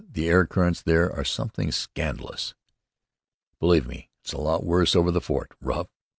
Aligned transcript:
The 0.09 0.29
air 0.29 0.47
currents 0.47 0.81
there 0.81 1.13
are 1.15 1.23
something 1.23 1.71
scandalous!" 1.71 2.55
"Believe 3.59 3.85
me, 3.85 4.09
it's 4.23 4.33
a 4.33 4.39
lot 4.41 4.63
worse 4.65 4.95
over 4.95 5.11
the 5.11 5.21
fort. 5.21 5.51
Rough? 5.61 5.89